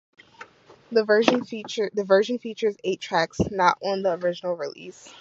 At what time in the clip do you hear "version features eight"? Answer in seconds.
1.05-3.01